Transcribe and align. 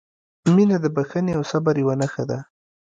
•مینه 0.53 0.77
د 0.81 0.85
بښنې 0.95 1.33
او 1.37 1.43
صبر 1.51 1.73
یوه 1.83 1.95
نښه 2.01 2.23
ده. 2.29 2.39